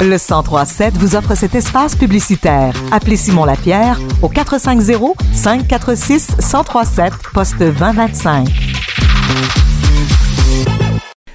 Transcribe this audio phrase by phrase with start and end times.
[0.00, 2.74] Le 1037 vous offre cet espace publicitaire.
[2.92, 8.48] Appelez Simon Lapierre au 450 546 1037 poste 2025.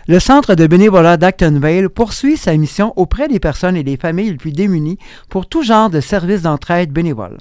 [0.08, 4.38] Le Centre de bénévolat d'Actonville poursuit sa mission auprès des personnes et des familles les
[4.38, 4.98] plus démunies
[5.30, 7.38] pour tout genre de services d'entraide bénévole.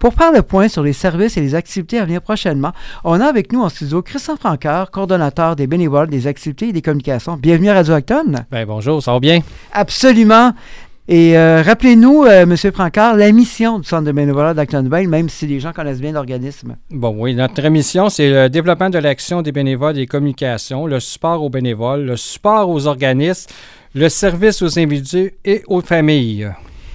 [0.00, 2.72] Pour faire le point sur les services et les activités à venir prochainement,
[3.04, 6.80] on a avec nous en studio Christian Francard, coordonnateur des bénévoles des activités et des
[6.80, 7.36] communications.
[7.36, 8.32] Bienvenue à Radio Acton.
[8.50, 9.40] Bien, bonjour, ça va bien?
[9.74, 10.54] Absolument.
[11.06, 12.56] Et euh, rappelez-nous, euh, M.
[12.72, 16.76] Francard, la mission du Centre de bénévolat d'Actonville, même si les gens connaissent bien l'organisme.
[16.90, 20.98] Bon, oui, notre mission, c'est le développement de l'action des bénévoles et des communications, le
[20.98, 23.50] support aux bénévoles, le support aux organismes,
[23.94, 26.50] le service aux individus et aux familles.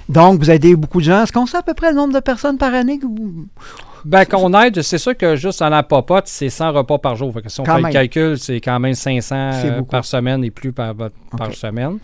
[0.10, 1.24] Donc, vous aidez beaucoup de gens.
[1.24, 3.48] Est-ce qu'on sait à peu près le nombre de personnes par année que vous...
[4.06, 7.34] Ben, qu'on aide, c'est sûr que juste en la popote, c'est 100 repas par jour.
[7.34, 7.88] Fait que si on Quand fait même.
[7.92, 10.94] le calcul, c'est quand même 500 C'est euh, par semaine et plus par,
[11.36, 11.98] par semaine.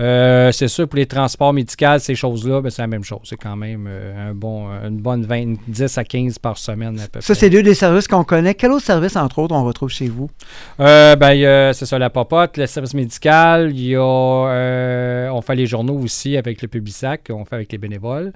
[0.00, 3.20] Euh, c'est sûr, pour les transports médicaux, ces choses-là, ben, c'est la même chose.
[3.22, 7.06] C'est quand même euh, un bon, une bonne 20, 10 à 15 par semaine à
[7.06, 7.34] peu Ça, près.
[7.40, 8.54] c'est deux des services qu'on connaît.
[8.54, 10.28] Quel autre service, entre autres, on retrouve chez vous?
[10.80, 13.70] Euh, ben, c'est ça, la popote, le service médical.
[13.72, 14.00] Il y a,
[15.32, 18.32] on fait les journaux aussi avec le Publisac, on fait avec les bénévoles.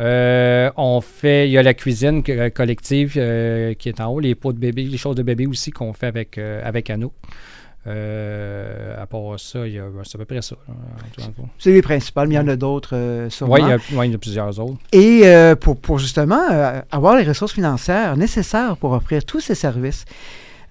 [0.00, 4.20] Euh, on fait, il y a la cuisine euh, collective euh, qui est en haut,
[4.20, 7.12] les pots de bébé, les choses de bébé aussi qu'on fait avec, euh, avec Anno.
[7.86, 10.56] Euh, à part ça, il y a, c'est à peu près ça.
[11.58, 13.54] C'est les principales, mais il y en a d'autres sûrement.
[13.54, 14.78] Ouais, il y a, ouais, il y en a plusieurs autres.
[14.92, 15.24] Et
[15.60, 16.42] pour, pour justement
[16.90, 20.04] avoir les ressources financières nécessaires pour offrir tous ces services,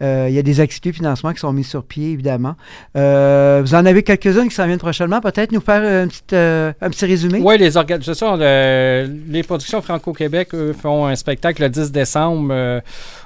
[0.01, 2.55] il y a des activités de financement qui sont mises sur pied, évidemment.
[2.97, 5.21] Euh, vous en avez quelques-unes qui s'en viennent prochainement.
[5.21, 7.39] Peut-être nous faire une petite, euh, un petit résumé?
[7.43, 11.91] Oui, les orga- c'est ça, le- les productions Franco-Québec, eux, font un spectacle le 10
[11.91, 12.81] décembre euh,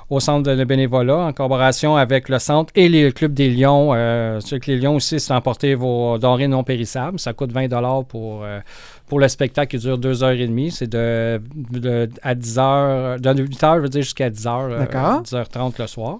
[0.10, 3.92] au Centre de bénévolat en collaboration avec le Centre et les clubs des Lions.
[3.96, 7.20] Euh, que les Lions aussi, c'est emporter vos denrées non périssables.
[7.20, 7.68] Ça coûte 20
[8.08, 8.60] pour, euh,
[9.08, 10.72] pour le spectacle qui dure 2h30.
[10.72, 15.24] C'est de, de- à 10h, de 8h, je veux dire, jusqu'à 10h, D'accord.
[15.24, 16.20] 10h30 le soir.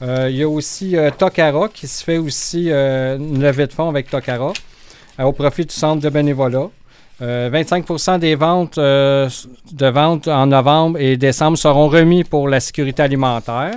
[0.00, 3.72] Euh, il y a aussi euh, Tokara qui se fait aussi euh, une levée de
[3.72, 4.52] fonds avec Tokara
[5.18, 6.70] au profit du centre de bénévolat.
[7.20, 13.02] Euh, 25% des ventes de ventes en novembre et décembre seront remis pour la sécurité
[13.02, 13.74] alimentaire.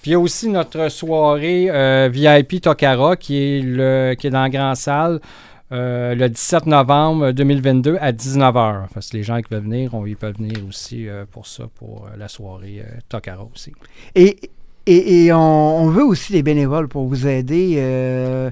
[0.00, 1.68] Puis il y a aussi notre soirée
[2.08, 5.20] VIP Tokara qui est, le, qui est dans la grande salle
[5.70, 8.86] le 17 novembre 2022 à 19h.
[8.94, 12.08] Parce que les gens qui veulent venir, on, ils peuvent venir aussi pour ça, pour
[12.16, 13.74] la soirée Tokara aussi.
[14.14, 14.38] Et,
[14.86, 15.38] et, et on,
[15.84, 17.74] on veut aussi des bénévoles pour vous aider.
[17.78, 18.50] euh,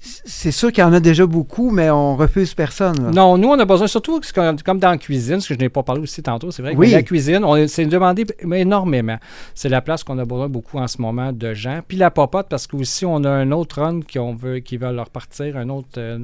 [0.00, 2.96] c'est sûr qu'il y en a déjà beaucoup, mais on refuse personne.
[3.04, 3.10] là.
[3.10, 5.82] Non, nous, on a besoin, surtout comme dans la cuisine, ce que je n'ai pas
[5.82, 6.90] parlé aussi tantôt, c'est vrai que Oui.
[6.90, 9.16] la cuisine, on c'est demandé énormément.
[9.54, 11.80] C'est la place qu'on a besoin beaucoup en ce moment de gens.
[11.86, 14.92] Puis la popote, parce qu'aussi, on a un autre run qui, on veut, qui va
[14.92, 16.18] leur partir, une autre euh,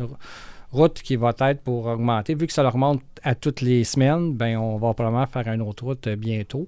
[0.72, 2.34] route qui va être pour augmenter.
[2.34, 5.62] Vu que ça leur monte à toutes les semaines, ben on va probablement faire une
[5.62, 6.66] autre route euh, bientôt.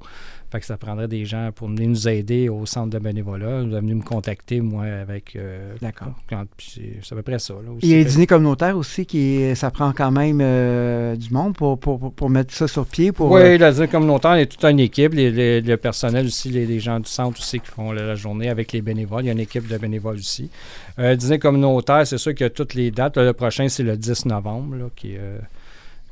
[0.53, 3.63] Fait que ça prendrait des gens pour venir nous aider au centre de bénévolat.
[3.63, 5.35] Vous venu me contacter, moi, avec...
[5.35, 6.13] euh, D'accord.
[6.59, 7.55] c'est à peu près ça.
[7.55, 7.81] Là, aussi.
[7.85, 11.31] Il y a les dîners communautaires aussi, qui est- ça prend quand même euh, du
[11.33, 13.11] monde pour, pour, pour- mettre ça sur pied.
[13.11, 15.15] Pour, Oui, euh, la dîner communautaire, a toute une équipe.
[15.15, 18.15] Les- les- le personnel aussi, les, les gens du centre aussi qui font la, la
[18.15, 19.25] journée avec les bénévoles.
[19.25, 20.51] Il y a une équipe de bénévoles aussi.
[20.97, 23.17] Dîner communautaire, c'est sûr qu'il y a toutes les dates.
[23.17, 25.39] Là, le prochain, c'est le 10 novembre, là, qui, est, euh,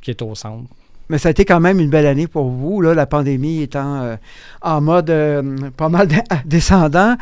[0.00, 0.68] qui est au centre.
[1.08, 4.00] Mais ça a été quand même une belle année pour vous, là, la pandémie étant
[4.02, 4.16] euh,
[4.62, 6.08] en mode euh, pas mal
[6.46, 7.16] descendant.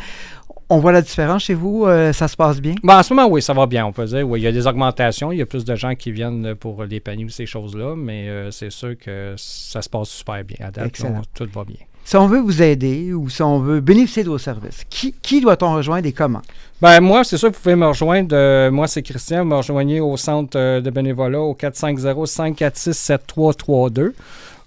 [0.68, 2.76] On voit la différence chez vous, euh, ça se passe bien?
[2.84, 4.28] Bon, en ce moment, oui, ça va bien, on peut dire.
[4.28, 5.32] Oui, il y a des augmentations.
[5.32, 7.96] Il y a plus de gens qui viennent pour les paniers ou ces choses-là.
[7.96, 10.58] Mais c'est sûr que ça se passe super bien.
[10.60, 11.22] À date, Excellent.
[11.34, 11.78] tout va bien.
[12.04, 15.40] Si on veut vous aider ou si on veut bénéficier de vos services, qui, qui
[15.40, 16.42] doit-on rejoindre et comment?
[16.82, 18.34] Ben moi, c'est sûr que vous pouvez me rejoindre.
[18.34, 19.40] euh, moi, c'est Christian.
[19.40, 24.12] Vous me rejoignez au centre euh, de bénévolat au 450-546-7332.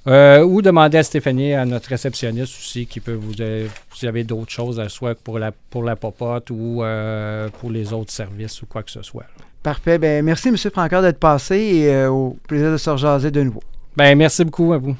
[0.05, 3.31] Euh, ou demander à Stéphanie, à notre réceptionniste aussi, qui peut vous...
[3.39, 7.71] euh, si vous avez d'autres choses, soit pour la, pour la popote ou euh, pour
[7.71, 9.23] les autres services ou quoi que ce soit.
[9.63, 9.97] Parfait.
[9.97, 10.57] Ben, merci, M.
[10.57, 13.63] Francard, d'être passé et au plaisir de se rejaser de nouveau.
[13.95, 14.93] Ben merci beaucoup à vous.